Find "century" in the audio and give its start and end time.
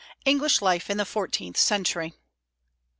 1.57-2.15